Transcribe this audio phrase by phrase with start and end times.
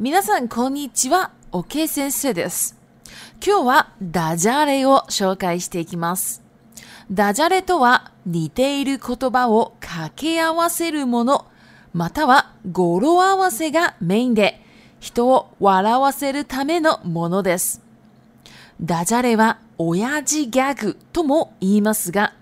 [0.00, 1.32] 皆さん、こんにちは。
[1.50, 2.78] おけい先生です。
[3.44, 6.40] 今日はダジャレを紹介していきます。
[7.10, 11.46] ダジャレとは似ている言葉を掛け合わせるもの、
[11.94, 14.62] または語呂合わせがメインで、
[15.00, 17.82] 人を笑わせるためのものです。
[18.80, 22.34] ダジャレは親父ギャグとも言いますが、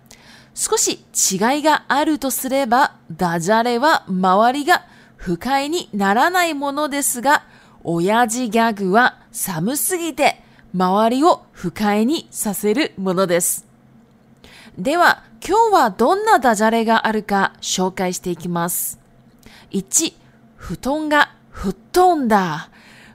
[0.52, 4.84] 少し違いがあるとすれば、ダジャレは周りが
[5.19, 7.45] 不快にならないものですが、
[7.84, 10.41] 親父ギャグは寒すぎて
[10.74, 13.66] 周りを不快にさせるものです。
[14.79, 18.99] では、今日はどんなダジャレがあるか紹介していきます。
[19.73, 20.13] 1、
[20.57, 22.71] 布団が吹っ飛んだ。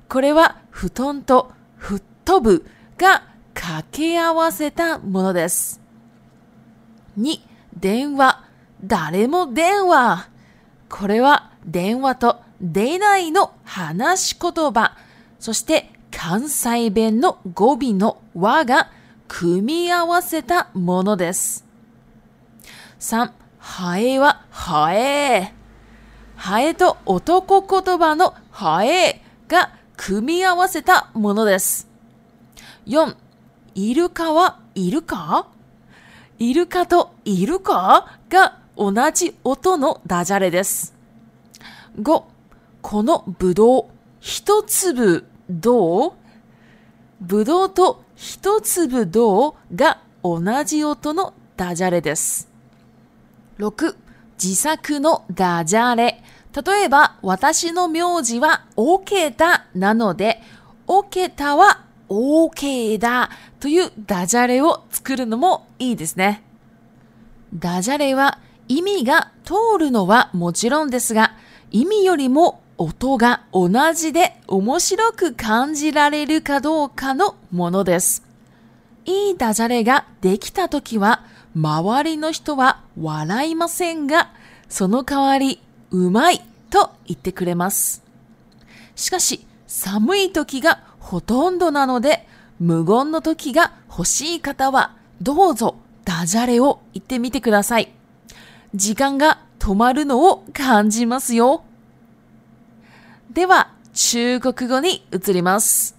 [0.09, 2.65] これは布団と吹っ飛ぶ
[2.97, 5.79] が掛け合わせたものです。
[7.19, 7.39] 2、
[7.79, 8.43] 電話、
[8.83, 10.29] 誰も電話。
[10.89, 14.93] これは電話と出ないの話し言葉、
[15.39, 18.89] そして関西弁の語尾の和が
[19.27, 21.65] 組み合わせたものです。
[22.99, 25.53] 3、ハエはハエ。
[26.35, 31.87] ハエと男言葉のハエが組み合わせたものです。
[32.87, 33.15] 4、
[33.75, 35.47] イルカはイルカ
[36.39, 41.00] イルカとイルカが同じ音のダジャレです。
[41.99, 42.23] 5、
[42.81, 43.85] このぶどう、
[44.19, 46.13] 一粒どう
[47.19, 52.49] ぶどうと一粒どうが同じ音のダジャレです。
[53.59, 53.95] 6、
[54.41, 56.23] 自作のダジャレ。
[56.65, 60.41] 例えば、私の名字はオケダなので、
[60.87, 63.29] オケタはオーケーだ
[63.59, 66.43] というダジャレを作るのもいいですね。
[67.53, 71.33] ダジャレは意味が通るのはもちろんですが、
[71.73, 78.23] 意味よりも音が同じで面白く感じられるかどうかのものです。
[79.05, 81.23] いいダジャレができた時は
[81.55, 84.33] 周りの人は笑いませんが、
[84.67, 85.61] その代わり
[85.91, 88.03] うまいと言ってくれます。
[88.97, 92.27] しかし寒い時がほとんどなので
[92.59, 97.89] 無言の時が欲しい方はどうぞダジャレを言ってみてください。
[98.75, 101.61] 時間が止まるのを感じますよ。
[103.29, 105.95] では中国語に移ります。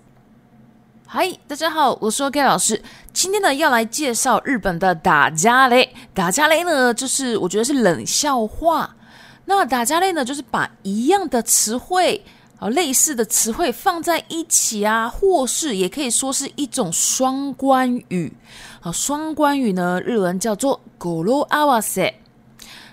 [1.07, 2.83] 嗨，大家好，我是 o K 老师。
[3.13, 5.95] 今天呢要来介绍日本的打家类。
[6.13, 8.97] 打家类呢就是我觉得是冷笑话。
[9.45, 12.25] 那打家类呢就是把一样的词汇
[12.59, 18.33] 啊、类似的词汇放在一起啊，或是也可以说是一种双关语。
[18.81, 22.22] 啊，双关语呢日文叫做ごろあわせ。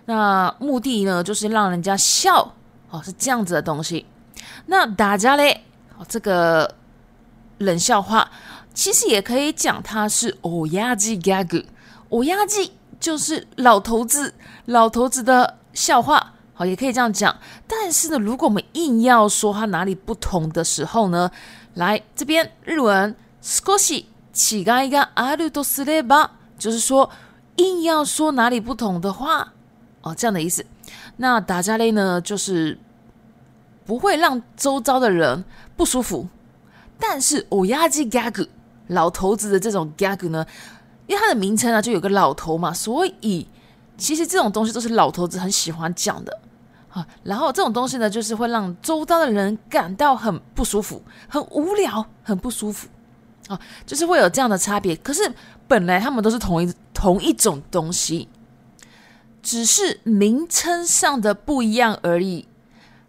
[0.10, 2.52] 那目的呢，就是让人家笑
[2.90, 4.04] 哦，是这样子的东西。
[4.66, 5.64] 那大家嘞，
[6.00, 6.74] 哦，这个
[7.60, 8.28] 冷笑话
[8.74, 11.64] 其实也可以讲，它是欧亚季 gagu，
[12.10, 14.34] 欧亚季就是老头子，
[14.66, 17.38] 老头子的笑话，好，也可以这样讲。
[17.68, 21.30] 但是呢，如果我们硬要说它哪里不同的时候呢，
[21.76, 27.08] 来这边日文 s c o s があ乞丐一个阿鲁多斯列巴，就是说
[27.58, 29.50] 硬要说哪里不同的话。
[30.14, 30.66] 这样的意思，
[31.18, 32.78] 那达加勒呢，就是
[33.86, 35.44] 不会让周遭的人
[35.76, 36.28] 不舒服。
[37.02, 38.46] 但是欧亚基嘎古，
[38.88, 40.46] 老头子的这种嘎古呢，
[41.08, 43.48] 因为它的名称啊，就有个老头嘛，所以
[43.98, 46.38] 其实这种东西都是老头子很喜欢讲的
[46.90, 47.08] 啊。
[47.24, 52.90] 然后这种东西呢，就是会让周遭的人感到很不舒服、很无聊、很不舒服
[53.48, 53.58] 啊。
[53.86, 54.94] 就是会有这样的差别。
[54.98, 55.22] 可是
[55.70, 58.28] 本来他们都是同一同一种东西。
[59.42, 62.48] 只是名称上的不一样而已。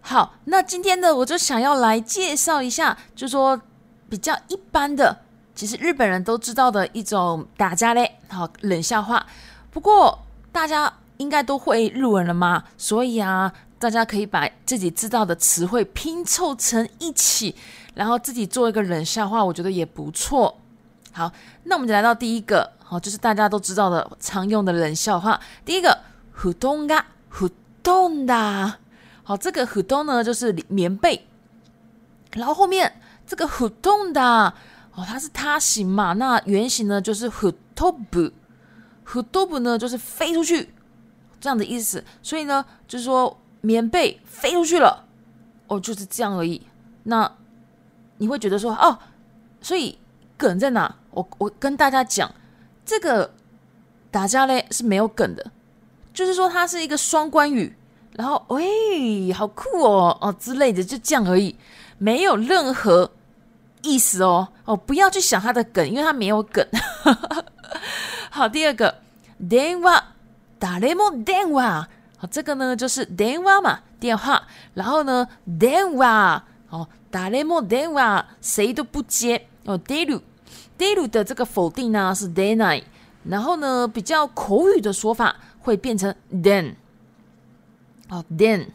[0.00, 3.60] 好，那今天呢，我就想要来介绍一下，就说
[4.08, 5.14] 比较一般的，
[5.54, 9.24] 其实日本人都知道的一种打架嘞，好冷笑话。
[9.70, 12.64] 不过大家应该都会日文了吗？
[12.78, 17.54] 所以啊，大家可以把自己知道的词汇拼凑成一起，
[17.94, 20.58] 然后自己做一个冷笑话，我觉得也不错。
[21.12, 21.30] 好，
[21.64, 26.04] 那我们就来到第一个，好，就是大家都知道的常用的冷笑话，第一个。
[26.40, 27.50] 普通嘎，普
[27.82, 28.78] 通的，
[29.22, 31.28] 好，这个普通呢就是棉被，
[32.34, 32.90] 然后后面
[33.26, 34.46] 这个普通的，
[34.94, 38.32] 哦，它是塌形嘛，那原型呢就是虎突布，
[39.04, 40.70] 虎突布呢就是飞出去
[41.38, 45.04] 这样的意思，所以呢就是说棉被飞出去了，
[45.66, 46.62] 哦，就是这样而已。
[47.02, 47.30] 那
[48.16, 48.98] 你会觉得说哦，
[49.60, 49.98] 所以
[50.38, 50.96] 梗在哪？
[51.10, 52.32] 我我跟大家讲，
[52.86, 53.34] 这个
[54.10, 55.46] 打架嘞是没有梗的。
[56.12, 57.72] 就是说，它是一个双关语，
[58.16, 61.54] 然后哎，好酷哦，哦之类的，就这样而已，
[61.98, 63.10] 没有任何
[63.82, 66.66] 意思哦哦，不要去想它的梗，因为它没有梗。
[68.30, 68.96] 好，第二个，
[69.48, 70.14] 电话，
[70.58, 74.42] 打雷莫电话，好，这个呢就是电话嘛，电话，
[74.74, 75.26] 然后呢，
[75.58, 79.78] 电话，哦，打雷莫电话，谁都不接哦。
[79.86, 80.20] dayu
[80.78, 82.84] dayu 的这个否定呢是 daynight，
[83.28, 85.36] 然后呢比较口语的说法。
[85.60, 86.74] 会变成 then
[88.08, 88.68] 好 then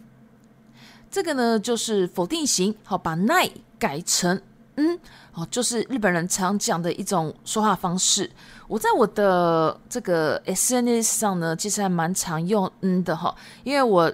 [1.10, 3.50] 这个呢就是否定型好把 nine
[3.80, 4.40] 改成
[4.78, 5.00] 嗯
[5.34, 8.30] 哦就是日本人常讲的一种说话方式。
[8.68, 13.34] 我在我的这个 S N S 上呢其实还蛮常用嗯的哈，
[13.64, 14.14] 因为我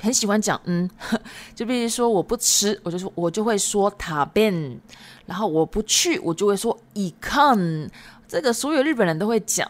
[0.00, 0.88] 很喜欢讲嗯，
[1.54, 4.80] 就比如说我不吃，我就说我就会说塔 a b n
[5.26, 7.90] 然后我不去，我就会说 e k
[8.28, 9.68] 这个所有日本人都会讲。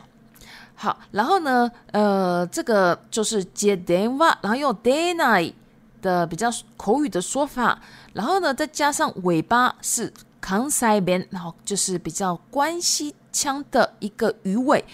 [0.81, 5.53] 好，然后呢，呃，这个就是接电话，然后用 day night
[6.01, 7.81] 的比较口语的说法，
[8.13, 10.07] 然后呢，再加上尾巴是
[10.41, 10.57] c o
[10.97, 14.85] n b n 然后就是比较关西腔的一个鱼尾，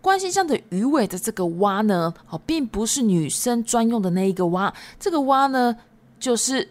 [0.00, 5.76] 关西腔的鱼尾的这个蛙呢，哦，并不是女生专用的那一个蛙，这个蛙呢，
[6.18, 6.66] 就是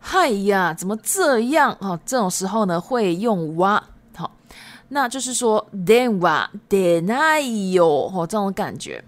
[0.00, 3.80] 嗨呀，怎么这样哦，这种时候呢，会用蛙。
[4.88, 9.02] 那就是说，denwa denaiyo 吼这种感觉，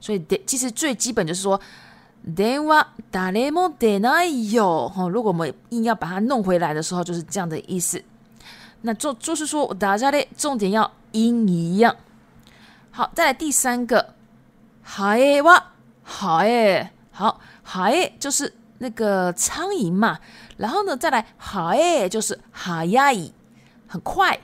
[0.00, 1.60] 所以其实最基本就是说
[2.34, 2.82] ，denwa
[3.12, 5.10] daimo denaiyo 吼。
[5.10, 8.02] 如果我们硬要把它弄回来的时候，就是这样的意思。
[8.82, 11.94] 那就就是说大家的重点要音一样。
[12.90, 14.14] 好，再来第三个
[14.82, 15.62] h a 哇，w a
[16.04, 20.18] 好哎，好 h a 就是那个苍蝇嘛。
[20.56, 23.30] 然后呢，再来 h a 就是 h a i
[23.86, 24.40] 很快。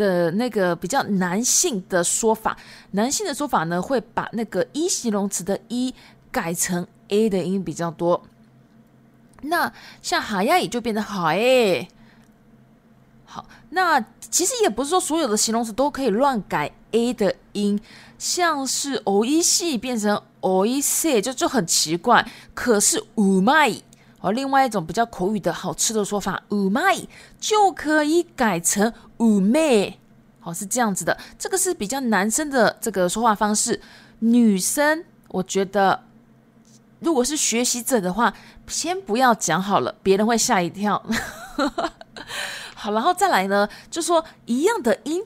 [0.00, 2.56] 的那个比较男性的说法，
[2.92, 5.94] 男性的说法呢，会把那个一形容词的一
[6.32, 8.22] 改成 a 的音比较多。
[9.42, 9.70] 那
[10.00, 11.86] 像哈呀，也就变得好诶。
[13.26, 13.44] 好。
[13.72, 17.78] 那其实也不是说所有的形容词都可以乱改 a 的音，
[18.18, 22.26] 像是 o 一 c 变成 o 一 c 就就很奇怪。
[22.54, 23.72] 可是五麦。
[24.20, 26.96] 而另外一种比较口语的好吃的说法，五麦
[27.40, 29.98] 就可以改成五妹，
[30.40, 31.16] 好是这样子的。
[31.38, 33.80] 这个是比较男生的这个说话方式，
[34.18, 36.04] 女生我觉得
[37.00, 38.32] 如果是学习者的话，
[38.66, 41.02] 先不要讲好了，别人会吓一跳。
[42.74, 45.22] 好，然后再来呢，就说一样的音，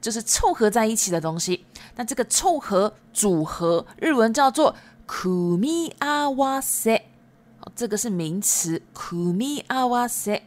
[0.00, 1.64] 就是凑合在一起的东西。
[1.96, 4.74] 那这个凑合组合，日文叫做
[5.06, 7.04] 苦咪阿哇塞。
[7.78, 10.40] 这个是名词，kumi awase。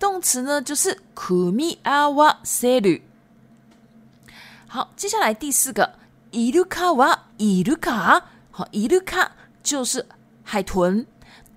[0.00, 3.00] 动词呢就是 kumi awaseru。
[4.66, 5.94] 好，接下来第四个
[6.32, 8.22] ，iruka 哇，iruka。
[8.50, 9.28] 好，iruka
[9.62, 10.04] 就是
[10.42, 11.06] 海豚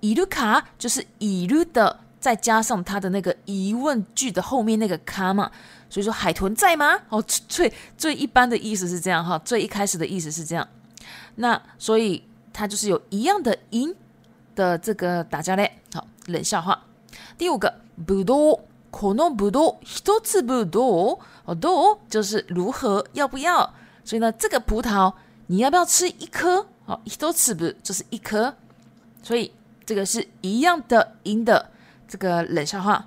[0.02, 5.50] ，iruka 就是 iru 的，再加上它的那个疑问句的后面那个 ka 嘛。
[5.90, 6.96] 所以说，海豚在吗？
[7.08, 10.66] 哦，最最一般的意思是这样哈，最一开始的意思是这样。
[11.34, 12.22] 那所以
[12.52, 13.92] 它就是有一样的音。
[14.58, 16.82] 的这个打架嘞，好冷笑话。
[17.38, 17.72] 第五个，
[18.04, 18.58] 不多，
[18.90, 23.72] この不多，一つ葡萄哦，多就是如何要不要？
[24.04, 25.12] 所以呢，这个葡萄
[25.46, 26.66] 你要不要吃一颗？
[26.84, 28.52] 好，一つ不就是一颗？
[29.22, 29.52] 所以
[29.86, 31.70] 这个是一样的，音的
[32.08, 33.06] 这个冷笑话。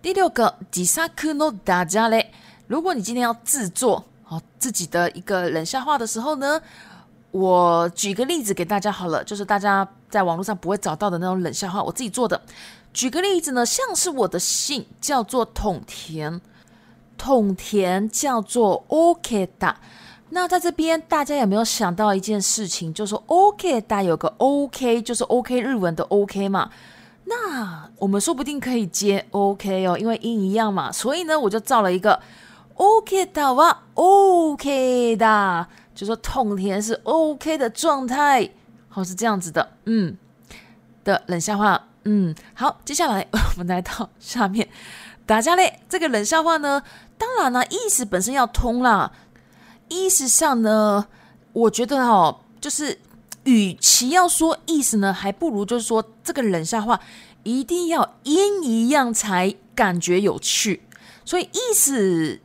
[0.00, 2.32] 第六个，地下课呢打架嘞。
[2.66, 6.58] 如果你今天要制作好自己的一个冷笑话的时候呢，
[7.32, 9.86] 我举个例子给大家好了，就是大家。
[10.12, 12.38] 在网络上不会找到的那种冷笑话，我自己做的。
[12.92, 16.38] 举个例子呢，像是我的姓叫做统田，
[17.16, 19.76] 统田叫做 o k e a
[20.28, 22.92] 那在这边，大家有没有想到一件事情？
[22.92, 26.70] 就是 o k e a 有个 O，K，就是 O，K 日文的 O，K 嘛。
[27.24, 30.92] 那我们说不定可以接 O，K 哦，因为音一样嘛。
[30.92, 32.20] 所以呢，我就造了一个
[32.74, 38.50] o k e a 哇 o k e 就说统田是 O，K 的状态。
[38.94, 40.14] 好是这样子的，嗯
[41.02, 44.68] 的冷笑话，嗯好，接下来 我们来到下面
[45.24, 45.80] 打架嘞。
[45.88, 46.82] 这个冷笑话呢，
[47.16, 49.10] 当然呢意思本身要通啦。
[49.88, 51.06] 意思上呢，
[51.54, 52.98] 我觉得哈，就是
[53.44, 57.00] 与其要说意思呢，还不如就是说这个冷笑话
[57.44, 60.82] 一定要音一样才感觉有趣。
[61.24, 62.38] 所以意思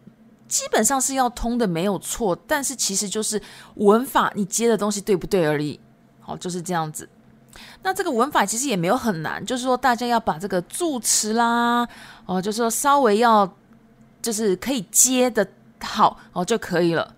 [0.47, 2.33] 基本上是要通的，没有错。
[2.47, 3.41] 但是其实就是
[3.75, 5.77] 文法你接的东西对不对而已。
[6.27, 7.07] 哦，就是这样子，
[7.81, 11.87] 那这个文法其实也没有很难，就是说大家要把这个助词啦，
[12.25, 13.51] 哦，就是说稍微要
[14.21, 15.45] 就是可以接的
[15.81, 17.15] 好哦就可以了。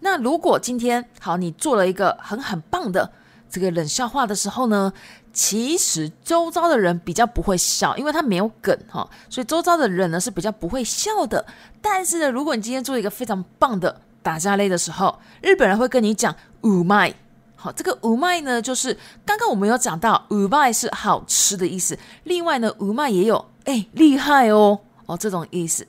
[0.00, 3.10] 那如果今天好你做了一个很很棒的
[3.50, 4.92] 这个冷笑话的时候呢，
[5.32, 11.44] 其实周遭的人比较不会笑，因为他没有梗哈，所以周遭的人呢是比较不会笑的。
[11.82, 17.14] 但是呢，如果你今天做一个非常棒的打架类的时候，日本人会跟你讲，Oh my。
[17.64, 18.94] 好，这个五麦呢，就是
[19.24, 21.98] 刚刚我们有讲到，五麦是好吃的意思。
[22.24, 25.86] 另外呢，五麦也有哎厉害哦哦这种意思。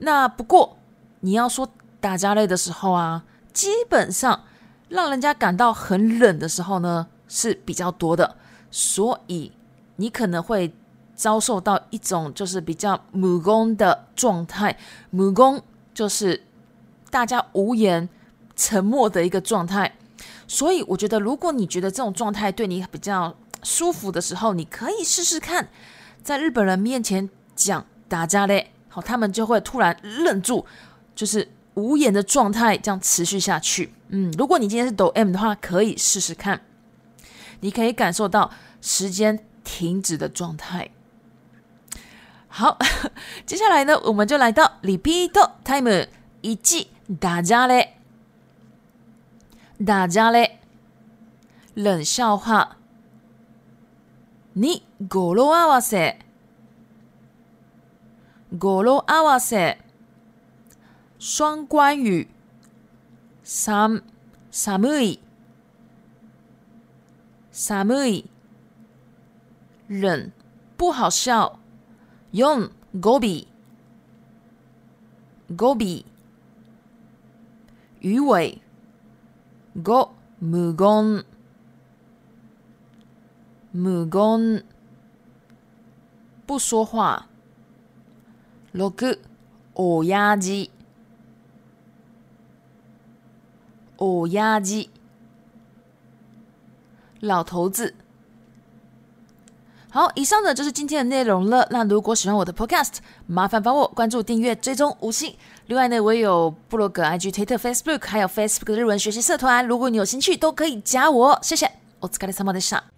[0.00, 0.76] 那不过
[1.20, 3.22] 你要说打架类的时候啊，
[3.52, 4.42] 基本上
[4.88, 8.36] 让人家感到很冷的时候呢，是比较多的。
[8.72, 9.52] 所以
[9.94, 10.74] 你可能会
[11.14, 14.76] 遭受到一种就是比较母攻的状态，
[15.10, 15.62] 母攻
[15.94, 16.42] 就是
[17.12, 18.08] 大家无言
[18.56, 19.94] 沉默的一个状态。
[20.48, 25.68] 所以我觉得，如果你觉得这种状态对你比较舒服的时候，你可以试试看，
[26.22, 30.64] 在日本人面前讲“打架嘞”，好，他们就会突然愣住，
[31.14, 33.92] 就是无言的状态，这样持续下去。
[34.08, 36.62] 嗯，如果你今天是抖 M 的话，可以试试看，
[37.60, 38.50] 你可以感受到
[38.80, 40.88] 时间停止的状态。
[42.48, 42.78] 好，
[43.44, 45.30] 接下来呢，我们就来到 Repeat
[45.62, 46.06] Time
[46.40, 46.58] 一
[47.20, 47.97] 打架嘞。
[49.86, 50.58] 大家嘞，
[51.74, 52.78] 冷笑话，
[54.54, 56.18] 你果罗阿瓦塞，
[58.58, 59.78] 果罗阿瓦塞，
[61.20, 62.26] 双关语
[63.44, 64.02] 三 a m
[67.52, 68.24] s a m u
[69.86, 70.32] 冷
[70.76, 71.60] 不好笑，
[72.32, 72.68] 用
[73.00, 73.46] gobi
[75.56, 76.02] gobi
[78.00, 78.60] 鱼尾。
[79.82, 81.22] 工木工，
[83.70, 84.60] 木工
[86.46, 87.28] 不说话。
[88.72, 88.92] 六，
[89.76, 90.68] 老鸭子，
[93.98, 94.88] 老鸭子，
[97.20, 97.94] 老头子。
[99.90, 101.66] 好，以上呢就是今天的内容了。
[101.70, 105.34] 那如果喜欢我的 Podcast，麻烦帮我关注、订阅、追踪五星。
[105.66, 111.38] 另外呢，我有部落格、IG、Twitter、Facebook，还有 Facebook 日文学习社团，如果你有兴趣，都可以加我。
[111.42, 111.70] 谢谢。
[112.00, 112.97] お疲れ様でした。